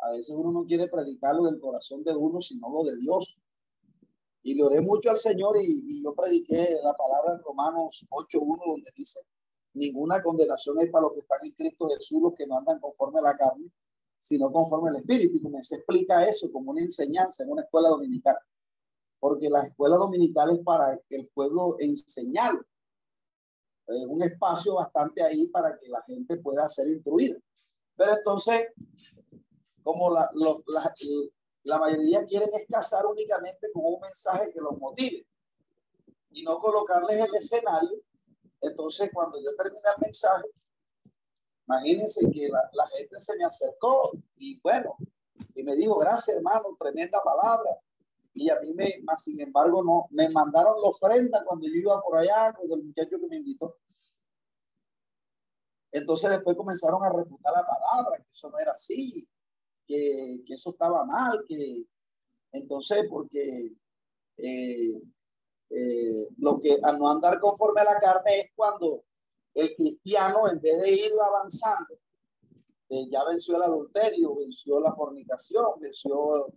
[0.01, 3.37] a veces uno no quiere predicar lo del corazón de uno, sino lo de Dios.
[4.43, 8.89] Y le oré mucho al Señor y, yo prediqué la palabra en Romanos 8.1 donde
[8.95, 9.19] dice,
[9.73, 13.19] ninguna condenación hay para los que están en Cristo Jesús, los que no andan conforme
[13.19, 13.71] a la carne,
[14.17, 15.37] sino conforme al Espíritu.
[15.37, 18.37] Y como se explica eso como una enseñanza en una escuela dominical.
[19.19, 22.59] Porque la escuela dominical es para que el pueblo enseñar.
[23.85, 27.37] Es un espacio bastante ahí para que la gente pueda ser instruida.
[27.95, 28.67] Pero entonces,
[29.83, 30.93] como la, la,
[31.63, 35.25] la mayoría quieren escasar únicamente con un mensaje que los motive
[36.31, 38.01] y no colocarles el escenario.
[38.61, 40.47] Entonces, cuando yo terminé el mensaje,
[41.67, 44.95] imagínense que la, la, gente se me acercó y bueno,
[45.55, 47.77] y me dijo, gracias hermano, tremenda palabra.
[48.33, 52.01] Y a mí me, más sin embargo, no, me mandaron la ofrenda cuando yo iba
[52.01, 53.77] por allá con el muchacho que me invitó.
[55.91, 59.27] Entonces después comenzaron a refutar la palabra, que eso no era así,
[60.45, 61.83] que, eso estaba mal, que
[62.53, 63.71] entonces porque
[64.37, 65.01] eh,
[65.69, 69.03] eh, lo que al no andar conforme a la carne es cuando
[69.53, 71.95] el cristiano en vez de ir avanzando,
[72.89, 76.47] eh, ya venció el adulterio, venció la fornicación, venció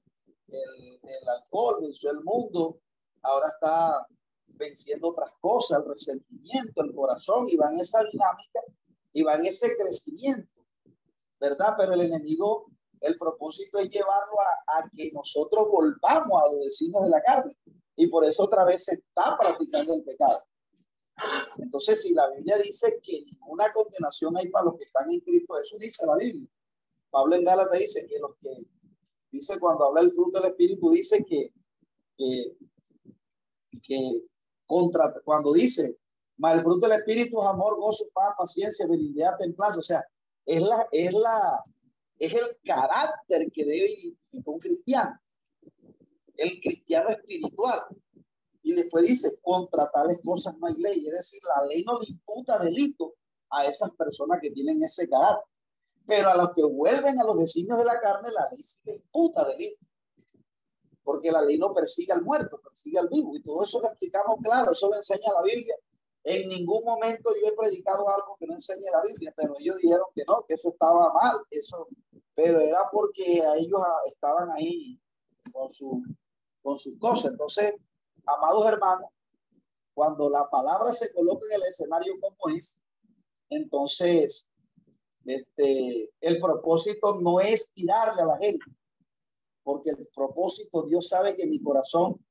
[0.48, 2.80] el, el alcohol, venció el mundo,
[3.22, 4.06] ahora está
[4.46, 8.60] venciendo otras cosas, el resentimiento, el corazón, y va en esa dinámica,
[9.12, 10.64] y va en ese crecimiento,
[11.40, 11.74] ¿verdad?
[11.78, 12.66] Pero el enemigo
[13.04, 17.56] el propósito es llevarlo a, que nosotros volvamos a los vecinos de la carne.
[17.96, 20.42] Y por eso otra vez se está practicando el pecado.
[21.58, 25.58] Entonces, si la Biblia dice que ninguna condenación hay para los que están en Cristo,
[25.60, 26.48] eso dice la Biblia.
[27.10, 28.50] Pablo en Gálatas dice que los que,
[29.30, 31.52] dice cuando habla el fruto del Espíritu, dice que,
[32.16, 32.56] que,
[33.80, 34.22] que
[34.66, 35.96] contra, cuando dice,
[36.42, 39.78] el fruto del Espíritu es amor, gozo, paz, paciencia, benignidad, templanza.
[39.78, 40.04] O sea,
[40.46, 41.62] es la, es la,
[42.18, 45.20] es el carácter que debe identificar un cristiano,
[46.36, 47.80] el cristiano espiritual.
[48.62, 52.06] Y después dice, contra tales cosas no hay ley, es decir, la ley no le
[52.08, 53.14] imputa delito
[53.50, 55.46] a esas personas que tienen ese carácter.
[56.06, 58.96] Pero a los que vuelven a los designios de la carne, la ley sí le
[58.96, 59.84] imputa delito.
[61.02, 63.36] Porque la ley no persigue al muerto, persigue al vivo.
[63.36, 65.76] Y todo eso lo explicamos claro, eso lo enseña la Biblia
[66.24, 70.06] en ningún momento yo he predicado algo que no enseñe la Biblia, pero ellos dijeron
[70.14, 71.86] que no, que eso estaba mal, eso,
[72.34, 74.98] pero era porque ellos estaban ahí
[75.52, 76.02] con su
[76.62, 77.32] con sus cosas.
[77.32, 77.74] Entonces,
[78.24, 79.10] amados hermanos,
[79.92, 82.80] cuando la palabra se coloca en el escenario como es,
[83.50, 84.48] entonces
[85.26, 88.64] este, el propósito no es tirarle a la gente,
[89.62, 92.24] porque el propósito, Dios sabe que mi corazón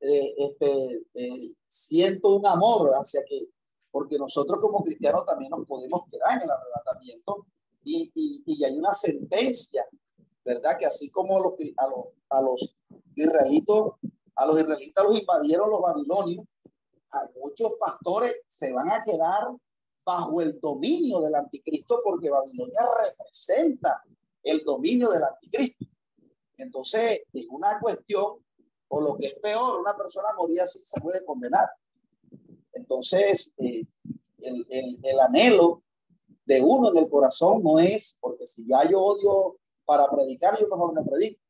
[0.00, 1.52] eh, este, eh,
[1.86, 3.48] siento un amor hacia que,
[3.90, 7.46] porque nosotros como cristianos también nos podemos quedar en el arrebatamiento
[7.84, 9.86] y, y, hay una sentencia,
[10.44, 10.76] ¿verdad?
[10.78, 12.76] Que así como los, a, los, a los
[13.14, 13.94] israelitos,
[14.36, 16.44] a los israelitas los invadieron los babilonios,
[17.12, 19.48] a muchos pastores se van a quedar
[20.04, 24.02] bajo el dominio del anticristo porque Babilonia representa
[24.42, 25.86] el dominio del anticristo.
[26.56, 28.44] Entonces, es una cuestión,
[28.88, 31.68] o lo que es peor, una persona moría así se puede condenar.
[32.72, 33.84] Entonces, eh,
[34.38, 35.82] el, el, el, anhelo
[36.44, 40.68] de uno en el corazón no es, porque si ya yo odio para predicar, yo
[40.68, 41.40] mejor me predico.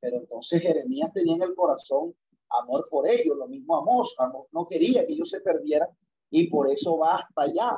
[0.00, 2.14] Pero entonces Jeremías tenía en el corazón
[2.50, 4.14] amor por ellos, lo mismo Amos.
[4.18, 5.88] Amos no quería que ellos se perdieran
[6.30, 7.70] y por eso va hasta allá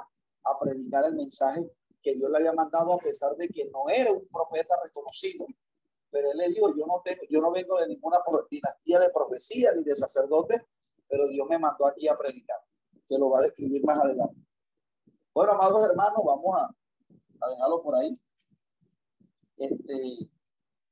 [0.45, 1.71] a predicar el mensaje
[2.03, 5.47] que Dios le había mandado a pesar de que no era un profeta reconocido.
[6.11, 8.19] Pero él le dijo, yo no tengo, yo no vengo de ninguna
[8.51, 10.67] dinastía de profecía ni de sacerdote,
[11.09, 12.59] pero Dios me mandó aquí a predicar,
[13.09, 14.41] que lo va a describir más adelante.
[15.35, 18.13] Bueno, amados hermanos, vamos a, dejarlo por ahí.
[19.59, 20.31] Este,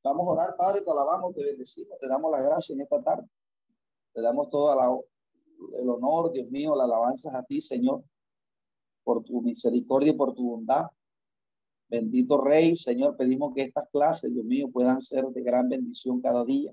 [0.03, 3.29] vamos a orar, Padre, te alabamos, te bendecimos, te damos las gracias en esta tarde.
[4.13, 8.05] Te damos todo la, el honor, Dios mío, la alabanza a ti, Señor,
[9.03, 10.87] por tu misericordia y por tu bondad.
[11.95, 16.45] Bendito Rey, Señor, pedimos que estas clases, Dios mío, puedan ser de gran bendición cada
[16.45, 16.73] día.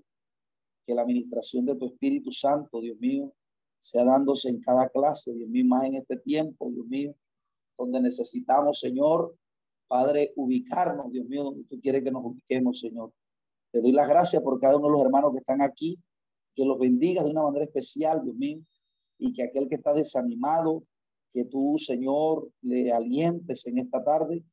[0.83, 3.31] Que la administración de tu Espíritu Santo, Dios mío,
[3.77, 7.13] sea dándose en cada clase, Dios mío, más en este tiempo, Dios mío,
[7.77, 9.35] donde necesitamos, Señor,
[9.87, 13.13] Padre, ubicarnos, Dios mío, donde tú quieres que nos ubiquemos, Señor.
[13.71, 15.99] Te doy las gracias por cada uno de los hermanos que están aquí
[16.55, 18.59] que los bendigas de una manera especial, Dios mío,
[19.19, 20.83] y que aquel que está desanimado,
[21.31, 24.43] que tú, Señor, le alientes en esta tarde,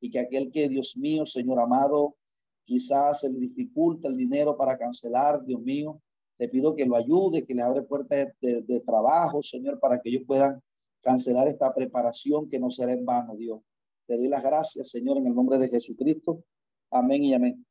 [0.00, 2.16] y que aquel que, Dios mío, Señor amado,
[2.64, 6.00] quizás se le dificulta el dinero para cancelar, Dios mío,
[6.36, 10.10] te pido que lo ayude, que le abre puertas de, de trabajo, Señor, para que
[10.10, 10.60] ellos puedan
[11.00, 13.60] cancelar esta preparación que no será en vano, Dios.
[14.06, 16.44] Te doy las gracias, Señor, en el nombre de Jesucristo.
[16.90, 17.66] Amén y amén.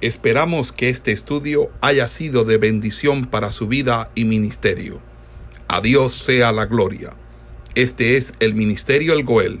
[0.00, 5.00] Esperamos que este estudio haya sido de bendición para su vida y ministerio.
[5.66, 7.16] A Dios sea la gloria.
[7.74, 9.60] Este es el Ministerio El Goel,